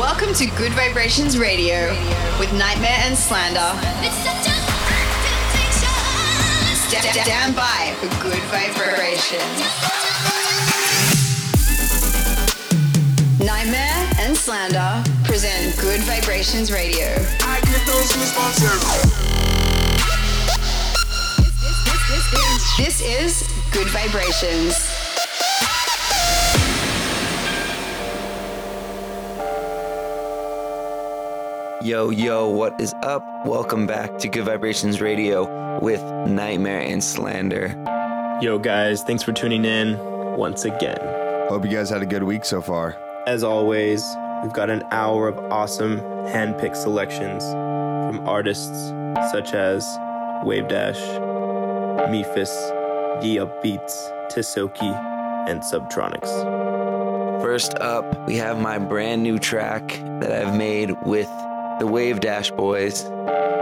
Welcome 0.00 0.32
to 0.36 0.46
Good 0.56 0.72
Vibrations 0.72 1.36
Radio 1.38 1.90
with 2.38 2.50
Nightmare 2.54 2.96
and 3.04 3.14
Slander. 3.14 3.60
Stand 6.88 7.54
by 7.54 7.94
for 8.00 8.08
good 8.22 8.40
vibrations. 8.48 9.42
Nightmare 13.44 14.10
and 14.20 14.34
Slander 14.34 15.04
present 15.24 15.78
Good 15.78 16.00
Vibrations 16.00 16.72
Radio. 16.72 17.08
I 17.42 17.60
get 17.60 17.86
those 17.86 18.08
This 22.78 23.02
is 23.02 23.46
Good 23.70 23.88
Vibrations. 23.88 24.99
Yo, 31.90 32.08
yo, 32.10 32.48
what 32.48 32.80
is 32.80 32.94
up? 33.02 33.26
Welcome 33.44 33.84
back 33.84 34.16
to 34.18 34.28
Good 34.28 34.44
Vibrations 34.44 35.00
Radio 35.00 35.80
with 35.80 36.00
Nightmare 36.28 36.82
and 36.82 37.02
Slander. 37.02 37.74
Yo, 38.40 38.60
guys, 38.60 39.02
thanks 39.02 39.24
for 39.24 39.32
tuning 39.32 39.64
in 39.64 39.98
once 40.36 40.64
again. 40.64 41.00
Hope 41.48 41.64
you 41.64 41.70
guys 41.72 41.90
had 41.90 42.00
a 42.00 42.06
good 42.06 42.22
week 42.22 42.44
so 42.44 42.62
far. 42.62 42.96
As 43.26 43.42
always, 43.42 44.04
we've 44.40 44.52
got 44.52 44.70
an 44.70 44.84
hour 44.92 45.26
of 45.26 45.36
awesome 45.50 45.98
hand-picked 46.28 46.76
selections 46.76 47.42
from 47.42 48.20
artists 48.20 48.90
such 49.32 49.52
as 49.52 49.84
Wave 50.44 50.68
Dash, 50.68 51.00
Mefjus, 52.08 53.20
The 53.20 53.38
Upbeats, 53.38 54.30
Tisoki, 54.30 54.94
and 55.48 55.60
Subtronics. 55.60 57.42
First 57.42 57.74
up, 57.80 58.28
we 58.28 58.36
have 58.36 58.60
my 58.60 58.78
brand 58.78 59.24
new 59.24 59.40
track 59.40 59.88
that 60.20 60.30
I've 60.30 60.56
made 60.56 60.92
with 61.02 61.28
the 61.80 61.86
Wavedash 61.86 62.54
Boys. 62.58 63.04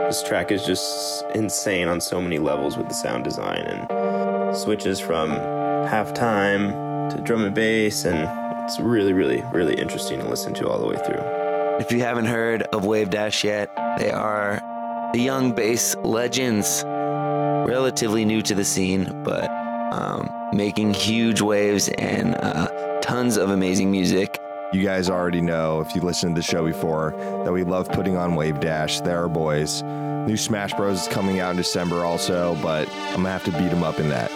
This 0.09 0.25
track 0.25 0.51
is 0.51 0.65
just 0.65 1.25
insane 1.37 1.87
on 1.87 2.01
so 2.01 2.21
many 2.21 2.41
levels 2.41 2.77
with 2.77 2.89
the 2.89 2.95
sound 2.95 3.23
design 3.23 3.61
and 3.61 4.57
switches 4.57 4.99
from 4.99 5.31
halftime 5.31 7.11
to 7.15 7.23
drum 7.23 7.45
and 7.45 7.55
bass, 7.55 8.05
and 8.05 8.19
it's 8.65 8.81
really, 8.81 9.13
really, 9.13 9.45
really 9.53 9.77
interesting 9.77 10.19
to 10.19 10.29
listen 10.29 10.53
to 10.55 10.69
all 10.69 10.81
the 10.81 10.87
way 10.87 10.97
through. 10.97 11.21
If 11.79 11.93
you 11.93 12.01
haven't 12.01 12.25
heard 12.25 12.63
of 12.63 12.83
Wavedash 12.83 13.45
yet, 13.45 13.71
they 13.99 14.11
are 14.11 14.61
the 15.15 15.21
young 15.21 15.55
bass 15.55 15.95
legends, 16.03 16.83
relatively 16.85 18.25
new 18.25 18.43
to 18.43 18.55
the 18.57 18.65
scene, 18.65 19.23
but 19.23 19.49
um, 19.93 20.29
making 20.53 20.93
huge 20.93 21.41
waves 21.41 21.89
and 21.99 22.35
uh, 22.35 22.67
tons 23.01 23.37
of 23.37 23.51
amazing 23.51 23.93
music. 23.93 24.41
You 24.71 24.83
guys 24.83 25.09
already 25.09 25.41
know, 25.41 25.81
if 25.81 25.95
you 25.95 26.03
listened 26.03 26.37
to 26.37 26.41
the 26.41 26.47
show 26.47 26.67
before, 26.67 27.15
that 27.45 27.53
we 27.53 27.65
love 27.65 27.89
putting 27.89 28.19
on 28.19 28.33
Wavedash. 28.33 29.03
They're 29.03 29.17
our 29.17 29.29
boys. 29.29 29.83
New 29.83 30.37
Smash 30.37 30.75
Bros. 30.75 31.01
is 31.01 31.09
coming 31.09 31.41
out 31.41 31.53
in 31.53 31.57
December 31.57 32.05
also, 32.05 32.55
but 32.61 32.87
I'm 32.91 33.23
gonna 33.23 33.31
have 33.31 33.45
to 33.45 33.53
beat 33.53 33.71
them 33.71 33.83
up 33.83 33.99
in 33.99 34.11
that. 34.11 34.31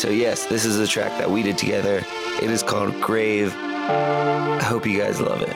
So, 0.00 0.10
yes, 0.10 0.46
this 0.46 0.64
is 0.64 0.80
a 0.80 0.88
track 0.88 1.16
that 1.18 1.30
we 1.30 1.44
did 1.44 1.56
together. 1.56 2.02
It 2.42 2.50
is 2.50 2.64
called 2.64 3.00
Grave. 3.00 3.54
I 3.54 4.60
hope 4.60 4.84
you 4.86 4.98
guys 4.98 5.20
love 5.20 5.42
it. 5.42 5.54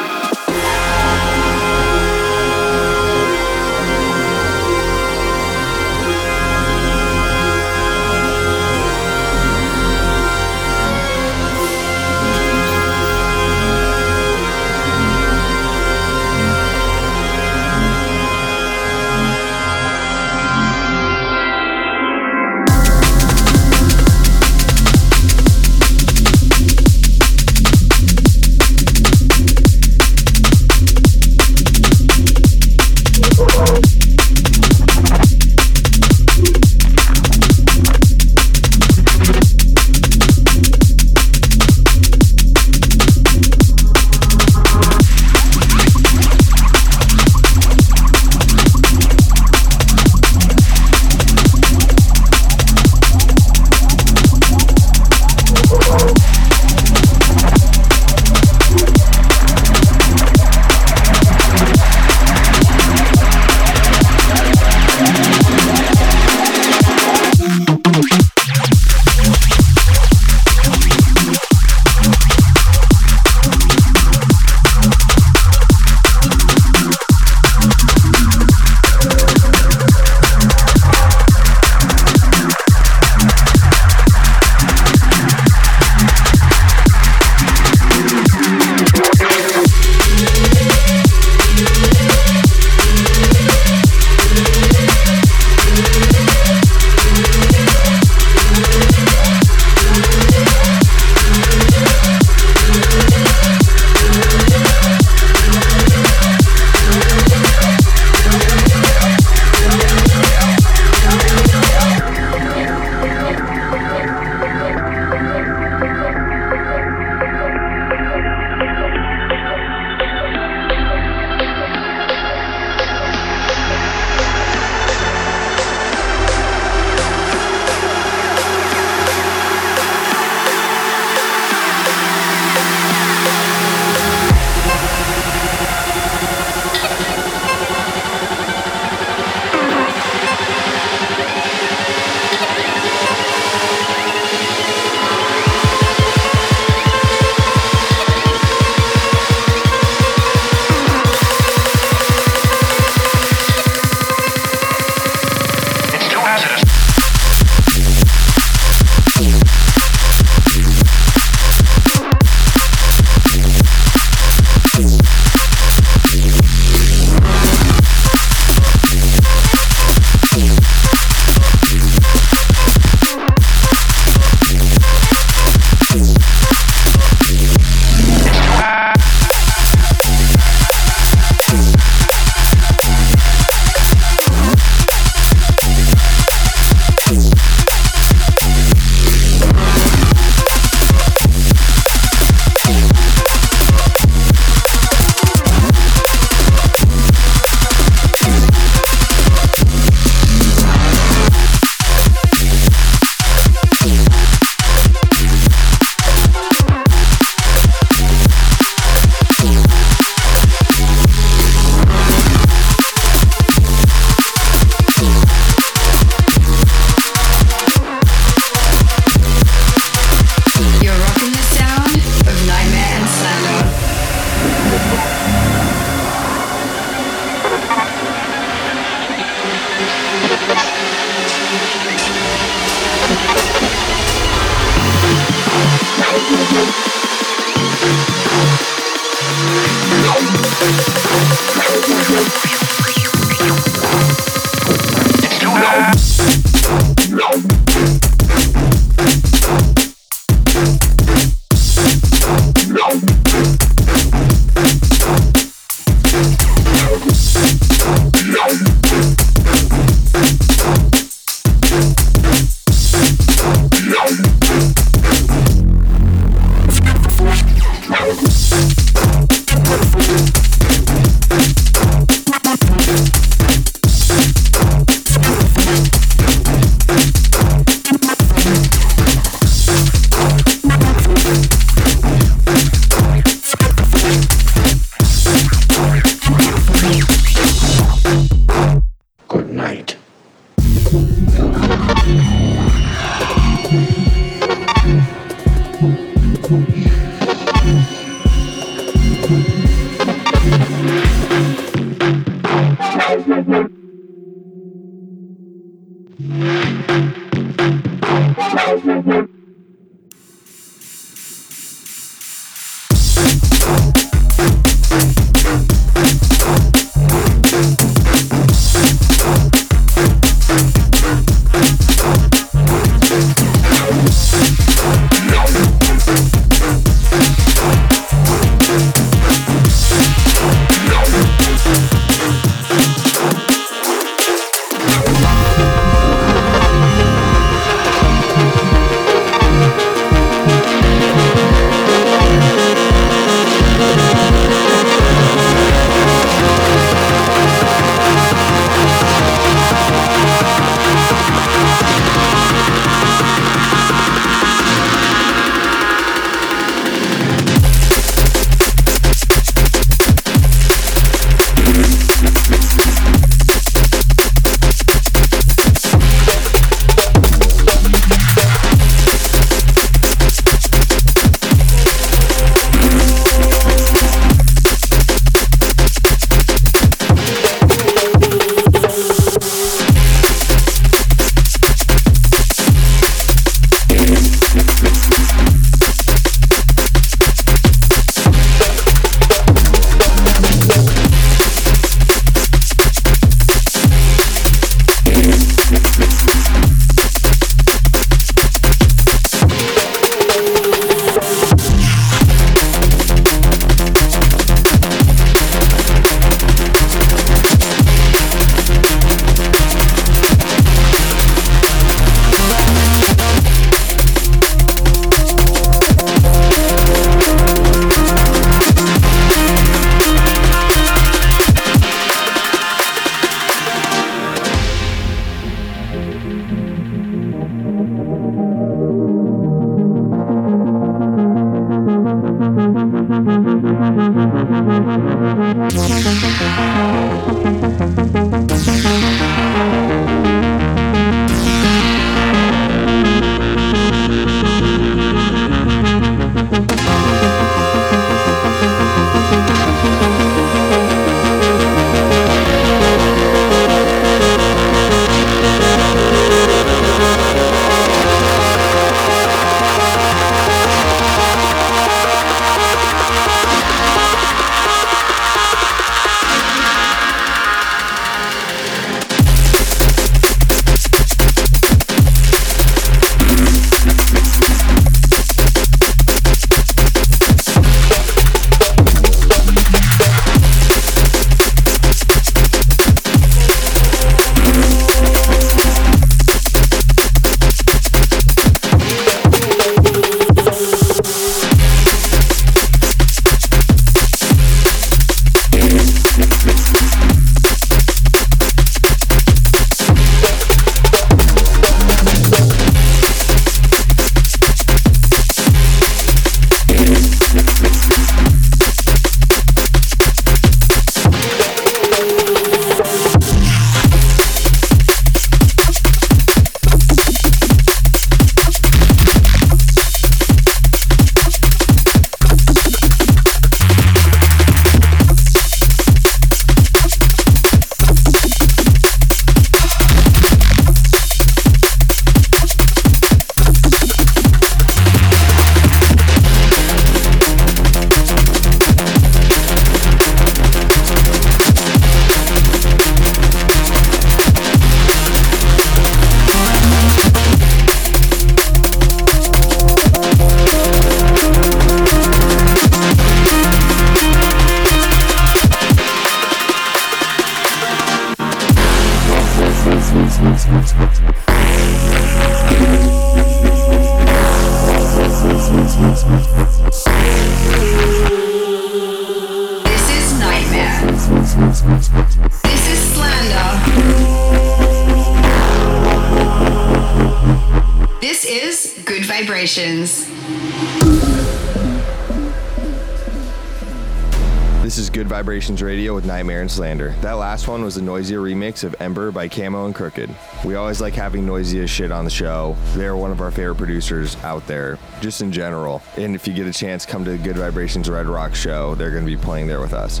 Slander. 586.50 586.94
That 587.00 587.12
last 587.14 587.48
one 587.48 587.62
was 587.62 587.76
a 587.76 587.80
Noisia 587.80 588.18
remix 588.18 588.64
of 588.64 588.74
Ember 588.80 589.10
by 589.10 589.28
Camo 589.28 589.66
and 589.66 589.74
Krooked. 589.74 590.14
We 590.44 590.54
always 590.54 590.80
like 590.80 590.94
having 590.94 591.26
Noisia 591.26 591.68
shit 591.68 591.92
on 591.92 592.04
the 592.04 592.10
show. 592.10 592.56
They're 592.74 592.96
one 592.96 593.10
of 593.10 593.20
our 593.20 593.30
favorite 593.30 593.56
producers 593.56 594.16
out 594.24 594.46
there, 594.46 594.78
just 595.00 595.20
in 595.20 595.32
general. 595.32 595.82
And 595.96 596.14
if 596.14 596.26
you 596.26 596.34
get 596.34 596.46
a 596.46 596.52
chance, 596.52 596.84
come 596.84 597.04
to 597.04 597.12
the 597.12 597.18
Good 597.18 597.36
Vibrations 597.36 597.88
Red 597.88 598.06
Rock 598.06 598.34
show. 598.34 598.74
They're 598.74 598.90
going 598.90 599.04
to 599.04 599.10
be 599.10 599.16
playing 599.16 599.46
there 599.46 599.60
with 599.60 599.72
us. 599.72 600.00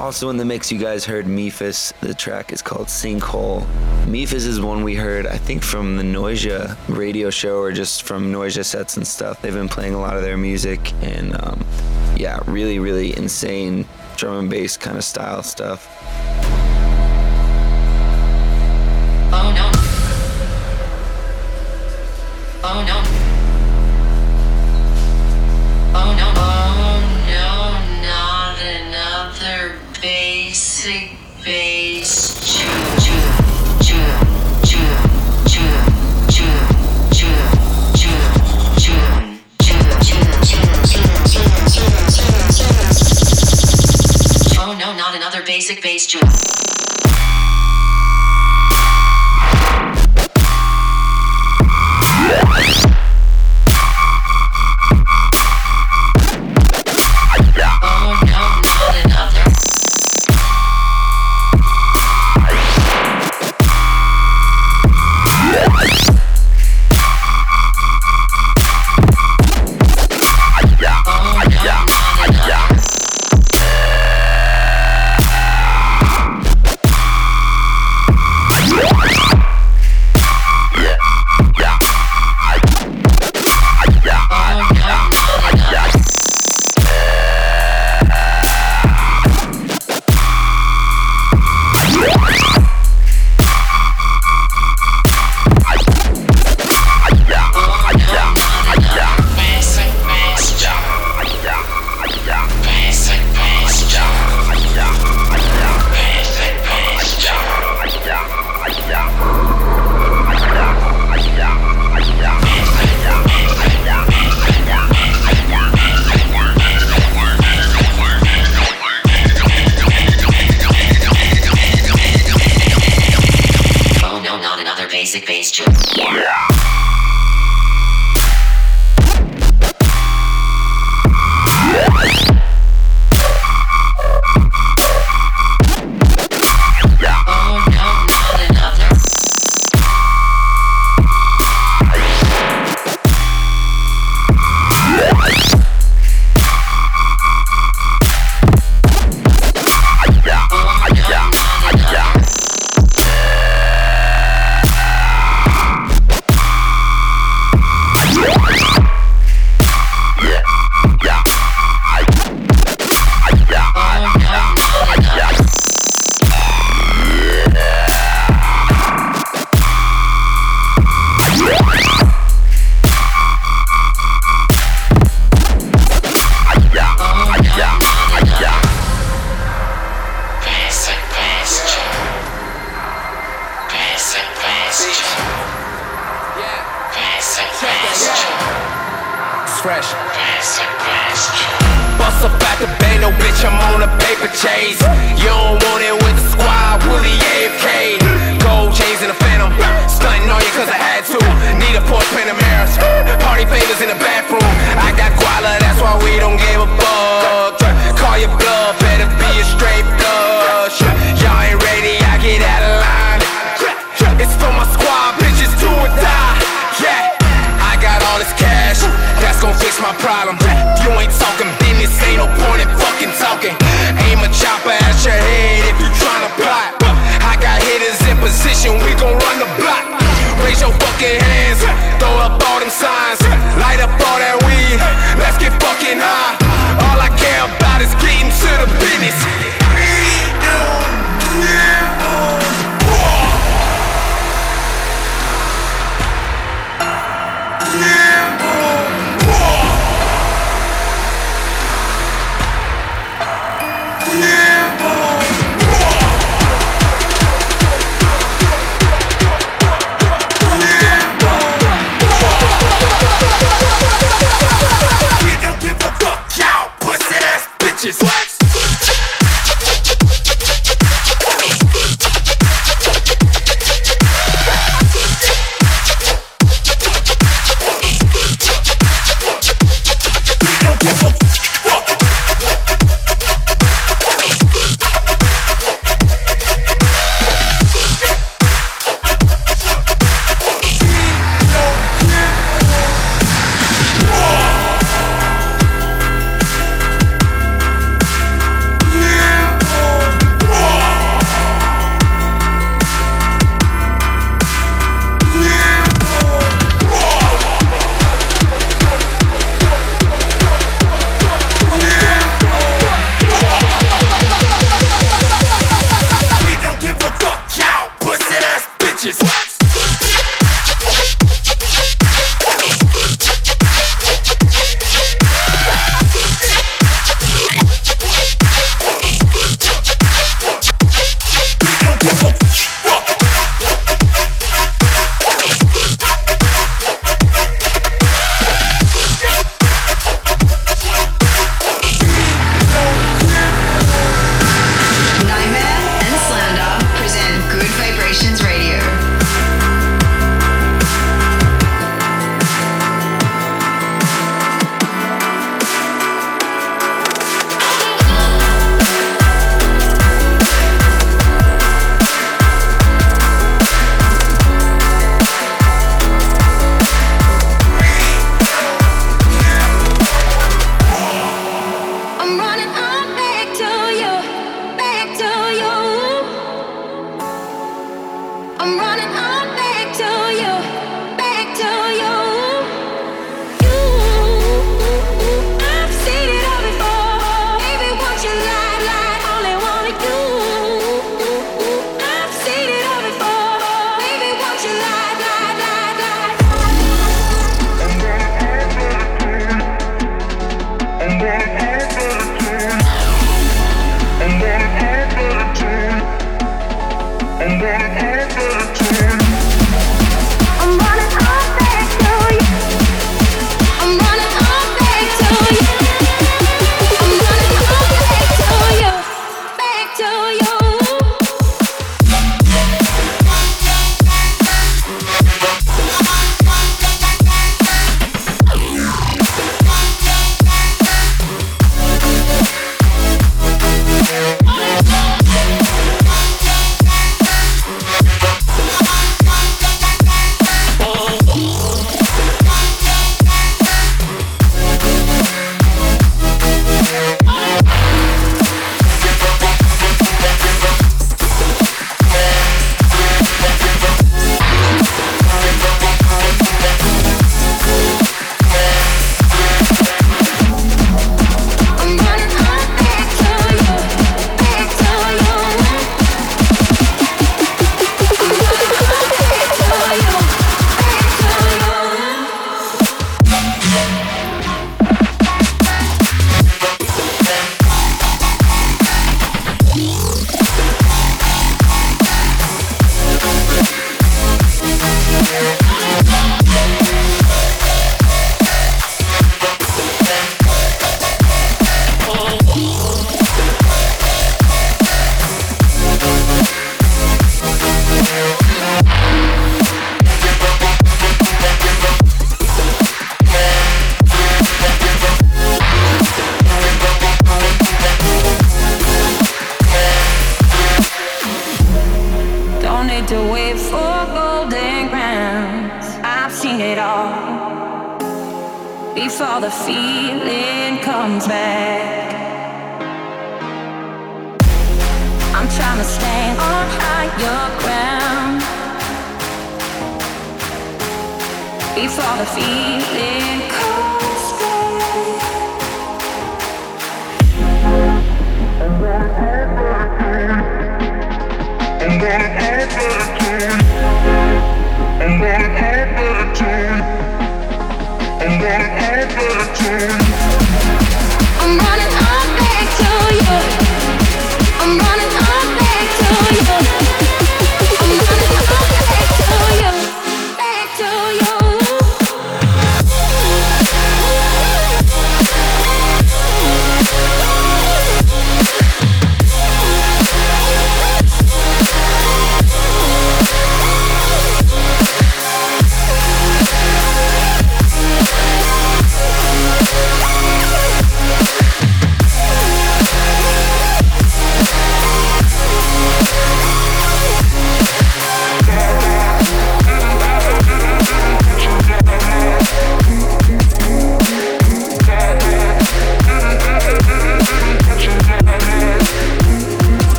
Also 0.00 0.30
in 0.30 0.38
the 0.38 0.44
mix, 0.46 0.72
you 0.72 0.78
guys 0.78 1.04
heard 1.04 1.26
Mefjus. 1.26 1.92
The 2.00 2.14
track 2.14 2.54
is 2.54 2.62
called 2.62 2.86
Sinkhole. 2.86 3.66
Mefjus 4.06 4.46
is 4.46 4.58
one 4.58 4.82
we 4.82 4.94
heard, 4.94 5.26
I 5.26 5.36
think, 5.36 5.62
from 5.62 5.98
the 5.98 6.02
Noisia 6.02 6.76
radio 6.88 7.28
show 7.28 7.58
or 7.58 7.70
just 7.70 8.04
from 8.04 8.32
Noisia 8.32 8.64
sets 8.64 8.96
and 8.96 9.06
stuff. 9.06 9.42
They've 9.42 9.52
been 9.52 9.68
playing 9.68 9.92
a 9.92 10.00
lot 10.00 10.16
of 10.16 10.22
their 10.22 10.38
music 10.38 10.94
and, 11.02 11.36
um, 11.44 11.62
yeah, 12.16 12.40
really, 12.46 12.78
really 12.78 13.14
insane 13.14 13.84
drum 14.20 14.38
and 14.38 14.50
bass 14.50 14.76
kind 14.76 14.98
of 14.98 15.04
style 15.04 15.42
stuff. 15.42 15.89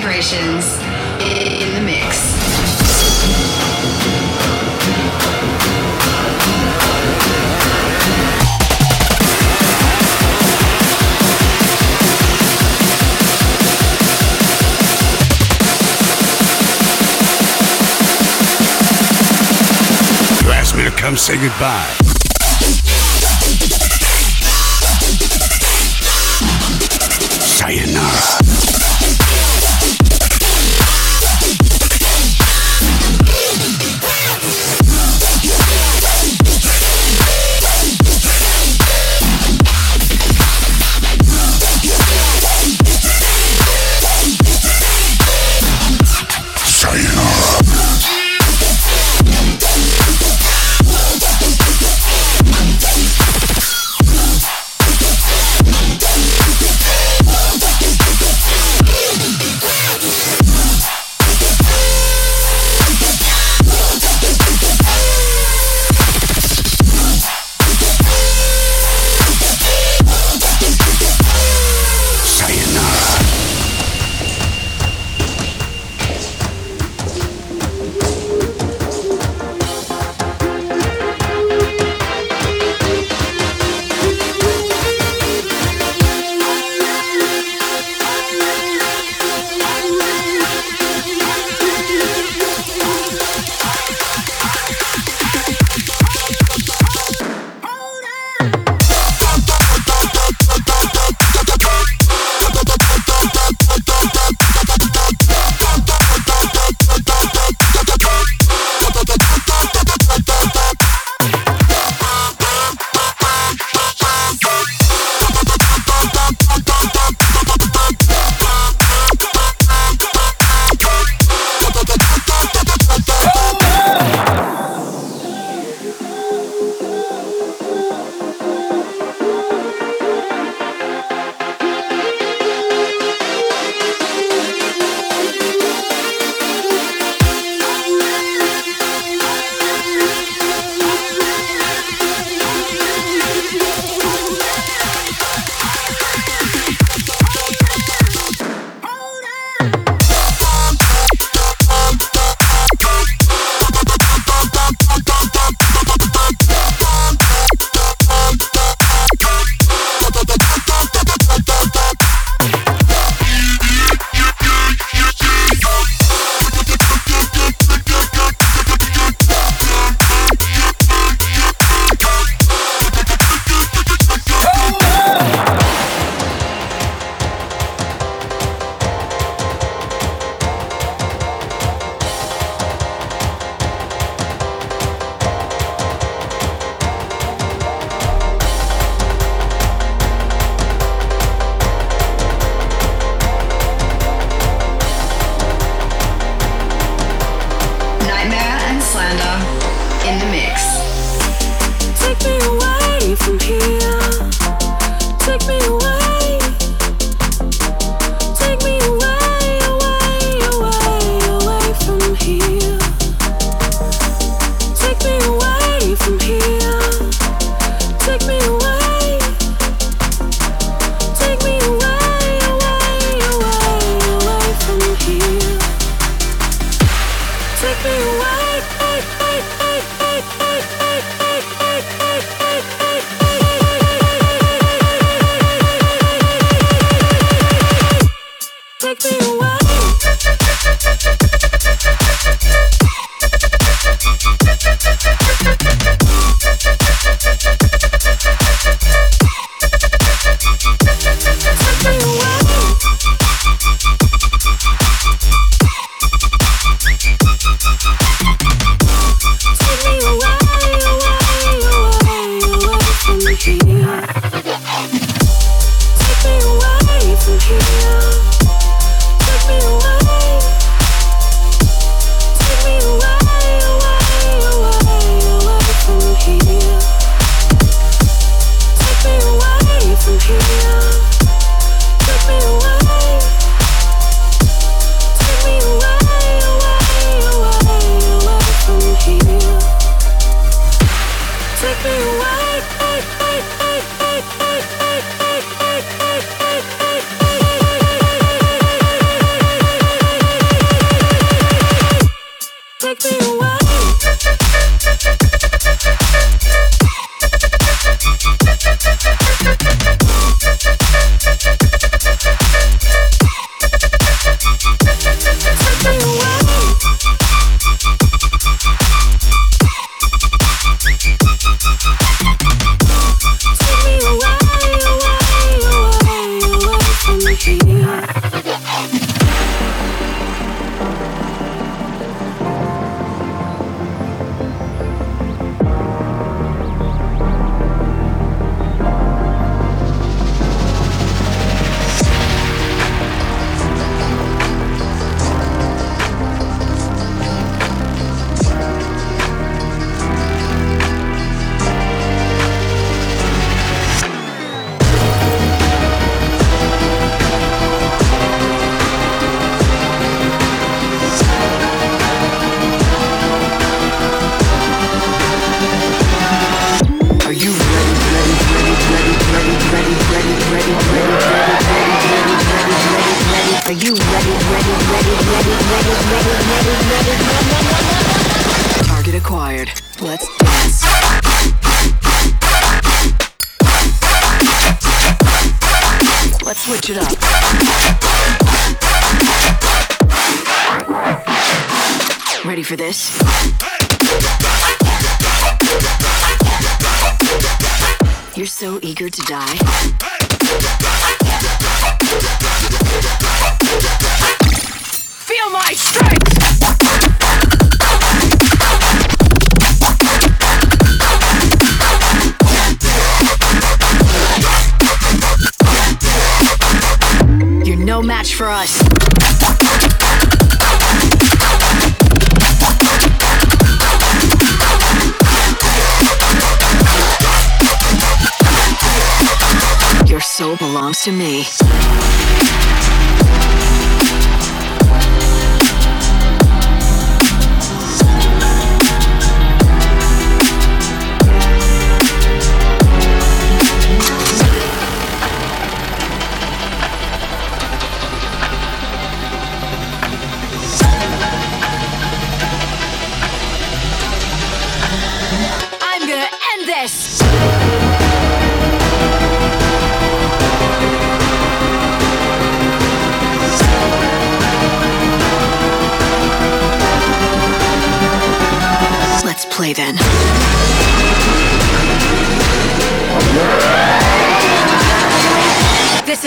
vibrations 0.00 0.78
in 1.20 1.74
the 1.74 1.80
mix. 1.82 2.32
You 20.42 20.50
asked 20.50 20.76
me 20.76 20.84
to 20.84 20.90
come 20.90 21.18
say 21.18 21.36
goodbye. 21.36 22.09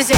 is 0.03 0.09
it. 0.09 0.17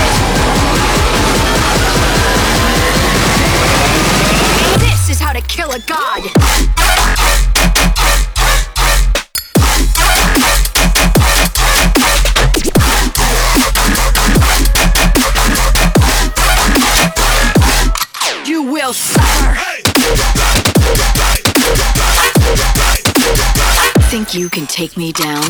This 4.80 5.10
is 5.12 5.20
how 5.20 5.32
to 5.32 5.42
kill 5.42 5.72
a 5.72 5.80
god. 5.80 6.24
You 18.48 18.64
will 18.64 18.94
suffer. 18.94 19.56
Think 24.10 24.34
you 24.34 24.50
can 24.50 24.66
take 24.66 24.98
me 24.98 25.12
down? 25.12 25.44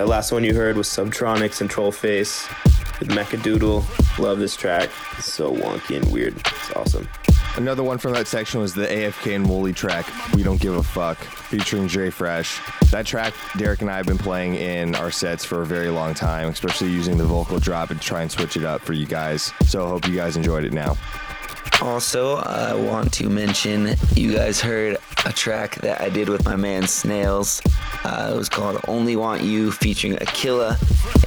That 0.00 0.06
last 0.06 0.32
one 0.32 0.44
you 0.44 0.54
heard 0.54 0.78
was 0.78 0.88
Subtronics 0.88 1.60
and 1.60 1.68
Trollphace 1.68 2.48
with 3.00 3.10
Mechadoodle. 3.10 3.84
Love 4.18 4.38
this 4.38 4.56
track. 4.56 4.88
It's 5.18 5.30
so 5.30 5.52
wonky 5.52 5.94
and 5.94 6.10
weird. 6.10 6.38
It's 6.38 6.72
awesome. 6.74 7.06
Another 7.56 7.82
one 7.82 7.98
from 7.98 8.14
that 8.14 8.26
section 8.26 8.62
was 8.62 8.72
the 8.72 8.86
AFK 8.86 9.36
and 9.36 9.44
Wooli 9.44 9.76
track, 9.76 10.06
We 10.34 10.42
Don't 10.42 10.58
Give 10.58 10.74
a 10.74 10.82
Fuck, 10.82 11.18
featuring 11.18 11.86
Dre 11.86 12.08
Fresh. 12.08 12.62
That 12.90 13.04
track, 13.04 13.34
Derek 13.58 13.82
and 13.82 13.90
I 13.90 13.98
have 13.98 14.06
been 14.06 14.16
playing 14.16 14.54
in 14.54 14.94
our 14.94 15.10
sets 15.10 15.44
for 15.44 15.60
a 15.60 15.66
very 15.66 15.90
long 15.90 16.14
time, 16.14 16.48
especially 16.48 16.88
using 16.88 17.18
the 17.18 17.26
vocal 17.26 17.58
drop 17.58 17.90
and 17.90 18.00
try 18.00 18.22
and 18.22 18.32
switch 18.32 18.56
it 18.56 18.64
up 18.64 18.80
for 18.80 18.94
you 18.94 19.04
guys. 19.04 19.52
So 19.66 19.84
I 19.84 19.88
hope 19.90 20.08
you 20.08 20.16
guys 20.16 20.34
enjoyed 20.34 20.64
it 20.64 20.72
now. 20.72 20.96
Also, 21.82 22.36
I 22.36 22.72
want 22.72 23.12
to 23.14 23.28
mention 23.28 23.96
you 24.14 24.32
guys 24.32 24.62
heard 24.62 24.96
a 25.26 25.32
track 25.32 25.76
that 25.82 26.00
I 26.00 26.08
did 26.08 26.30
with 26.30 26.46
my 26.46 26.56
man 26.56 26.86
Snails. 26.86 27.60
Uh, 28.04 28.30
it 28.32 28.36
was 28.36 28.48
called 28.48 28.80
Only 28.88 29.16
Want 29.16 29.42
You 29.42 29.70
featuring 29.70 30.14
Akilla 30.16 30.78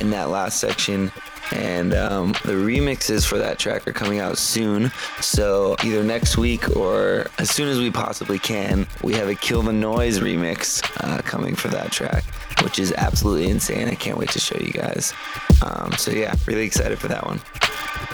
in 0.01 0.09
that 0.11 0.29
last 0.29 0.59
section. 0.59 1.11
And 1.51 1.93
um, 1.93 2.31
the 2.45 2.53
remixes 2.53 3.25
for 3.25 3.37
that 3.37 3.59
track 3.59 3.87
are 3.87 3.93
coming 3.93 4.19
out 4.19 4.37
soon. 4.37 4.91
So 5.19 5.75
either 5.83 6.03
next 6.03 6.37
week 6.37 6.75
or 6.75 7.27
as 7.37 7.51
soon 7.51 7.67
as 7.67 7.77
we 7.77 7.91
possibly 7.91 8.39
can, 8.39 8.87
we 9.03 9.13
have 9.13 9.27
a 9.27 9.35
Kill 9.35 9.61
the 9.61 9.73
Noise 9.73 10.19
remix 10.19 10.81
uh, 11.03 11.21
coming 11.21 11.55
for 11.55 11.67
that 11.67 11.91
track, 11.91 12.23
which 12.63 12.79
is 12.79 12.91
absolutely 12.93 13.49
insane. 13.49 13.87
I 13.87 13.95
can't 13.95 14.17
wait 14.17 14.29
to 14.29 14.39
show 14.39 14.57
you 14.57 14.71
guys. 14.71 15.13
Um, 15.63 15.91
so 15.93 16.11
yeah, 16.11 16.33
really 16.47 16.65
excited 16.65 16.97
for 16.97 17.09
that 17.09 17.25
one. 17.25 17.39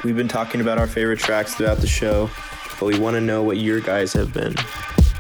We've 0.04 0.18
been 0.18 0.28
talking 0.28 0.60
about 0.60 0.78
our 0.78 0.88
favorite 0.88 1.20
tracks 1.20 1.56
throughout 1.56 1.78
the 1.78 1.88
show, 1.88 2.30
but 2.80 2.88
we 2.88 3.00
want 3.00 3.16
to 3.16 3.22
know 3.22 3.44
what 3.44 3.58
your 3.58 3.80
guys 3.80 4.12
have 4.14 4.34
been. 4.34 4.56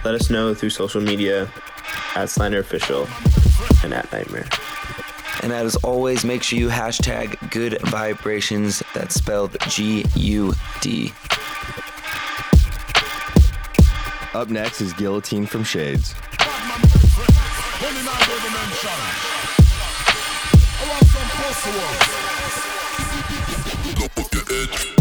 Let 0.03 0.15
us 0.15 0.29
know 0.29 0.53
through 0.53 0.71
social 0.71 1.01
media 1.01 1.49
at 2.15 2.29
Slander 2.29 2.59
Official 2.59 3.07
and 3.83 3.93
at 3.93 4.11
Nightmare. 4.11 4.47
And 5.41 5.53
as 5.53 5.75
always, 5.77 6.25
make 6.25 6.43
sure 6.43 6.59
you 6.59 6.67
hashtag 6.67 7.51
good 7.51 7.79
vibrations. 7.83 8.83
That's 8.93 9.15
spelled 9.15 9.55
G 9.69 10.05
U 10.15 10.53
D. 10.81 11.13
Up 14.33 14.49
next 14.49 14.81
is 14.81 14.93
Guillotine 14.93 15.45
from 15.45 15.63
Shades. 15.63 16.13
funeral, 21.69 21.89
cause 24.51 24.89
your 24.89 24.98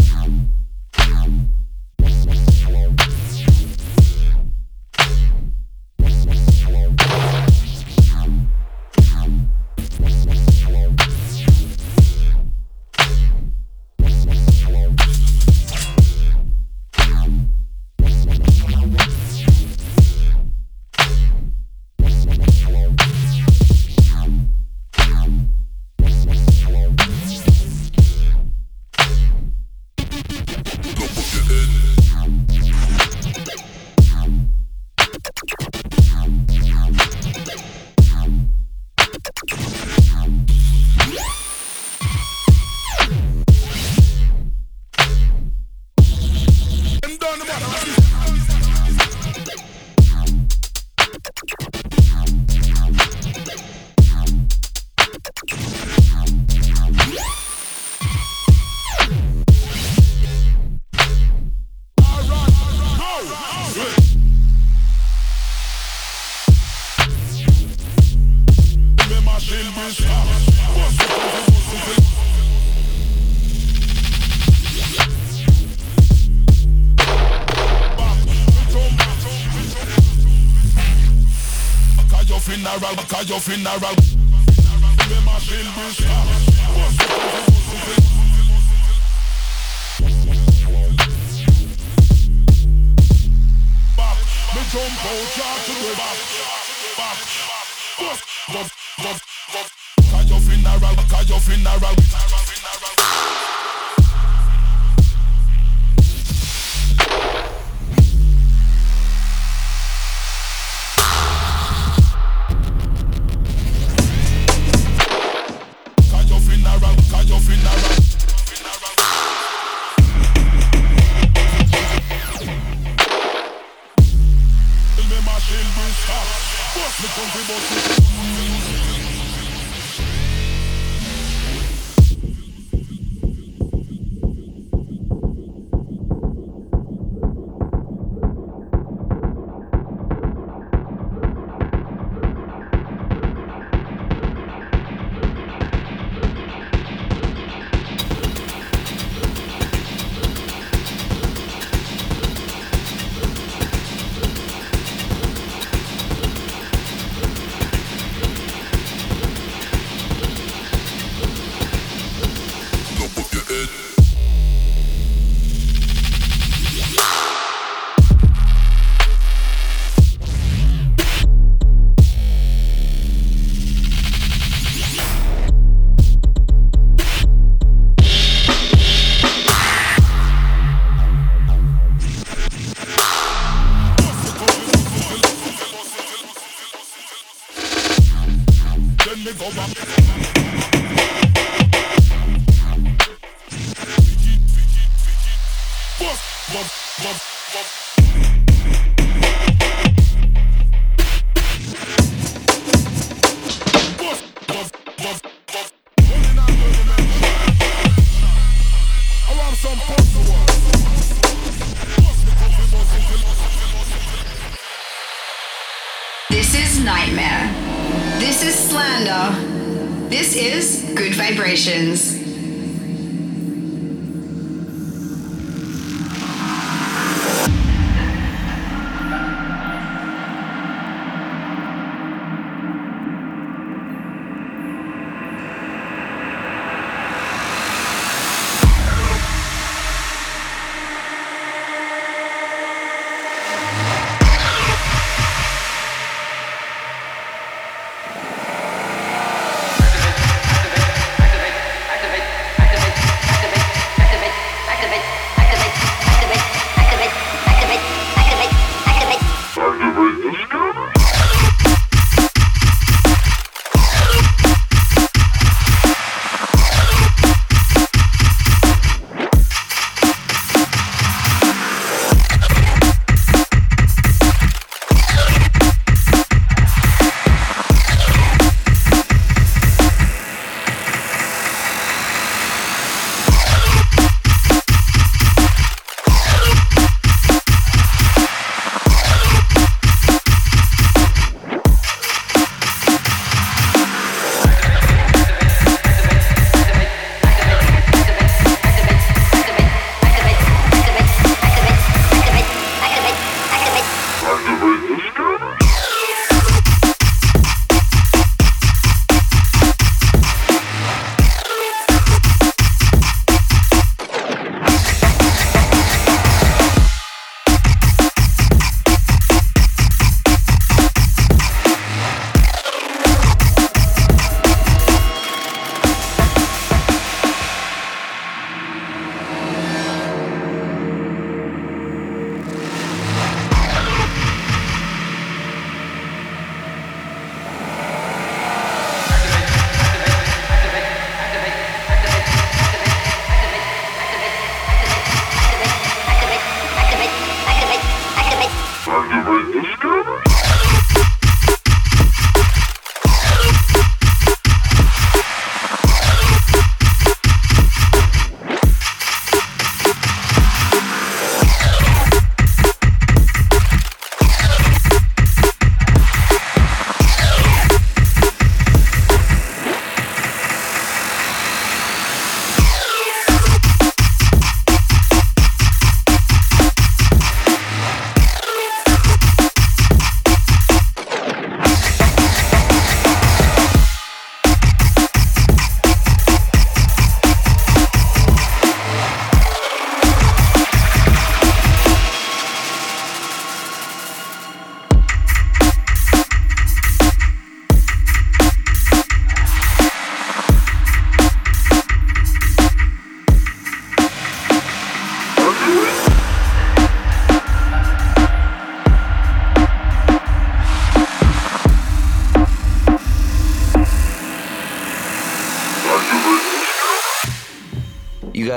funeral. 83.39 83.98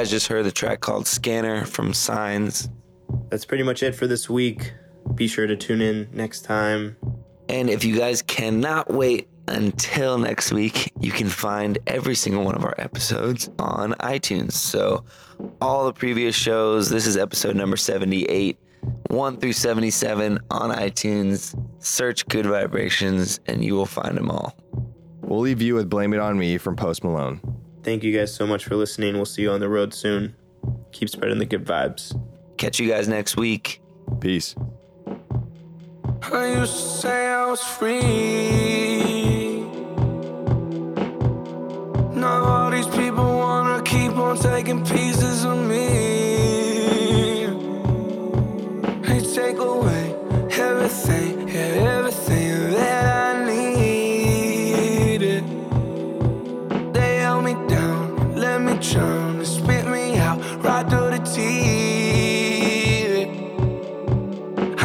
Guys 0.03 0.11
just 0.11 0.27
heard 0.27 0.45
the 0.45 0.51
track 0.51 0.81
called 0.81 1.07
Scanner 1.07 1.65
from 1.65 1.95
Signs. 1.95 2.69
That's 3.29 3.45
pretty 3.45 3.63
much 3.63 3.85
it 3.85 3.95
for 3.95 4.09
this 4.09 4.29
week. 4.29 4.73
Be 5.15 5.29
sure 5.29 5.47
to 5.47 5.55
tune 5.55 5.81
in 5.81 6.09
next 6.13 6.41
time. 6.41 6.97
And 7.49 7.71
if 7.71 7.85
you 7.85 7.97
guys 7.97 8.21
cannot 8.21 8.93
wait 8.93 9.29
until 9.47 10.19
next 10.19 10.51
week, 10.51 10.91
you 10.99 11.13
can 11.13 11.29
find 11.29 11.79
every 11.87 12.17
single 12.17 12.43
one 12.43 12.57
of 12.57 12.65
our 12.65 12.75
episodes 12.79 13.49
on 13.61 13.93
iTunes. 14.01 14.55
So, 14.55 15.05
all 15.61 15.87
the 15.87 15.93
previous 15.93 16.35
shows, 16.35 16.91
this 16.91 17.07
is 17.07 17.17
episode 17.17 17.55
number 17.55 17.77
78, 17.77 18.59
1 19.07 19.37
through 19.37 19.53
77 19.53 20.41
on 20.51 20.71
iTunes. 20.77 21.55
Search 21.79 22.27
Good 22.27 22.47
Vibrations 22.47 23.39
and 23.47 23.65
you 23.65 23.75
will 23.75 23.87
find 23.87 24.17
them 24.17 24.33
all. 24.33 24.57
We'll 25.21 25.39
leave 25.39 25.63
you 25.63 25.77
with 25.77 25.89
Blame 25.89 26.13
It 26.13 26.19
On 26.19 26.37
Me 26.37 26.59
from 26.59 26.75
Post 26.75 27.05
Malone. 27.05 27.62
Thank 27.83 28.05
you 28.05 28.16
guys 28.16 28.33
so 28.33 28.47
much 28.47 28.64
for 28.64 28.76
listening. 28.76 29.14
We'll 29.14 29.24
see 29.24 29.43
you 29.43 29.51
on 29.51 29.61
the 29.61 29.68
road 29.68 29.93
soon. 29.93 30.37
Keep 30.93 31.09
spreading 31.09 31.39
the 31.39 31.47
good 31.47 31.64
vibes. 31.64 32.18
Catch 32.57 32.78
you 32.78 32.89
guys 32.89 33.09
next 33.09 33.37
week. 33.37 33.80
Peace. 34.20 34.55
I 36.30 36.59
used 36.59 36.72
to 36.72 36.78
say 36.78 37.26
I 37.26 37.47
was 37.47 37.61
free. 37.61 38.03
Now 42.14 42.45
all 42.45 42.70
these 42.70 42.87
people 42.87 43.24
wanna 43.24 43.83
keep 43.83 44.12
on 44.12 44.37
taking 44.39 44.85
pieces 44.87 45.45
of 45.45 45.59
me. 45.59 45.87
They 49.03 49.20
take 49.20 49.59
away 49.59 50.02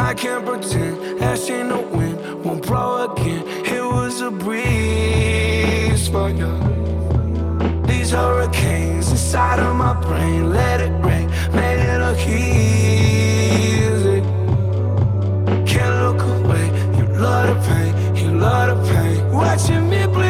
I 0.08 0.14
can't 0.14 0.42
pretend 0.42 1.20
that 1.20 1.38
shit 1.38 1.66
no 1.66 1.82
wind 1.82 2.42
won't 2.42 2.66
blow 2.66 3.12
again. 3.12 3.46
It 3.66 3.84
was 3.84 4.22
a 4.22 4.30
breeze. 4.30 6.08
for 6.08 6.30
you. 6.30 6.50
These 7.86 8.12
hurricanes 8.12 9.10
inside 9.10 9.58
of 9.58 9.76
my 9.76 9.92
brain, 10.00 10.50
let 10.50 10.80
it 10.80 10.92
rain, 11.04 11.28
made 11.52 11.80
it 11.92 11.98
look 12.00 12.20
easy. 12.26 14.22
Can't 15.70 15.96
look 16.04 16.22
away, 16.22 16.66
you 16.96 17.04
love 17.24 17.46
the 17.50 17.56
pain, 17.68 17.92
you 18.16 18.30
love 18.38 18.66
the 18.70 18.76
pain. 18.90 19.30
Watching 19.30 19.90
me 19.90 20.06
bleed, 20.06 20.27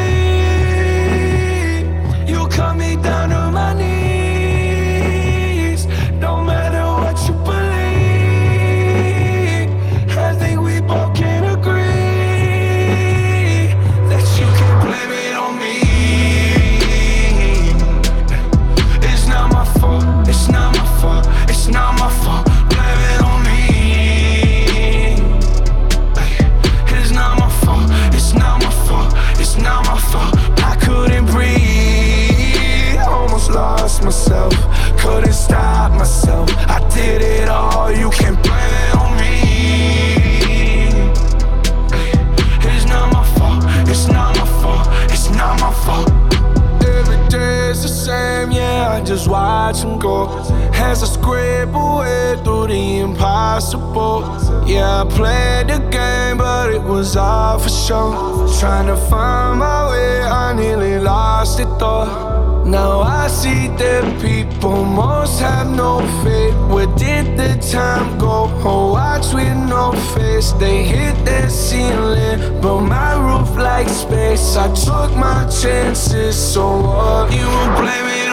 As 51.01 51.11
I 51.11 51.13
scrape 51.13 51.75
away 51.75 52.35
through 52.43 52.67
the 52.67 52.99
impossible. 52.99 54.23
Yeah, 54.67 55.03
I 55.03 55.05
played 55.09 55.69
the 55.69 55.79
game, 55.91 56.39
but 56.39 56.71
it 56.75 56.83
was 56.83 57.17
all 57.17 57.61
for 57.61 57.69
show. 57.69 58.53
Trying 58.59 58.89
to 58.89 58.97
find 59.09 59.61
my 59.61 59.91
way, 59.91 60.23
I 60.23 60.53
nearly 60.55 60.99
lost 60.99 61.61
it 61.61 61.69
though. 61.79 62.65
Now 62.67 63.03
I 63.03 63.29
see 63.29 63.69
that 63.79 64.21
people 64.21 64.85
most 64.85 65.39
have 65.39 65.71
no 65.71 66.01
faith. 66.25 66.57
Where 66.69 66.93
did 66.97 67.39
the 67.39 67.55
time 67.71 68.19
go? 68.19 68.51
Oh, 68.65 68.95
watch 68.95 69.33
with 69.33 69.57
no 69.57 69.93
face. 70.17 70.51
They 70.55 70.83
hit 70.83 71.15
that 71.27 71.53
ceiling, 71.53 72.61
but 72.61 72.81
my 72.81 73.15
roof 73.15 73.57
like 73.57 73.89
space. 73.89 74.57
I 74.57 74.67
took 74.75 75.15
my 75.17 75.47
chances, 75.63 76.35
so 76.35 76.81
what? 76.81 77.31
You 77.31 77.47
blame 77.79 78.09
it 78.21 78.31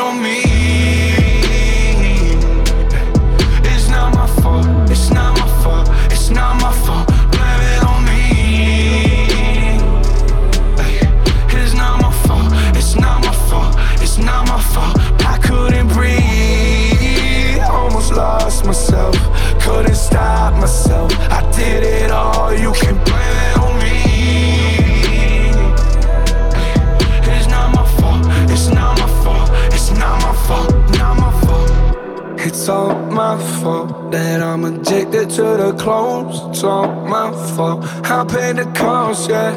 addicted 35.25 35.35
to 35.35 35.57
the 35.57 35.73
clones. 35.73 36.39
It's 36.49 36.63
all 36.63 36.87
my 37.05 37.31
fault. 37.55 37.83
I 38.09 38.23
paid 38.25 38.57
the 38.57 38.65
cost, 38.73 39.29
yeah. 39.29 39.53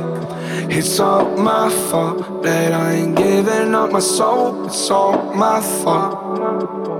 It's 0.70 0.98
all 1.00 1.36
my 1.36 1.70
fault 1.90 2.42
that 2.42 2.72
I 2.72 2.92
ain't 2.92 3.16
giving 3.16 3.74
up 3.74 3.92
my 3.92 4.00
soul. 4.00 4.66
It's 4.66 4.90
all 4.90 5.34
my 5.34 5.60
fault. 5.60 6.38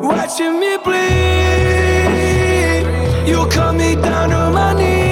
Watching 0.03 0.61
me 0.61 0.77
bleed, 0.85 2.07
you 3.27 3.47
cut 3.51 3.75
me 3.75 3.97
down 3.97 4.31
to 4.31 4.51
my 4.51 4.73
knees. 4.75 5.08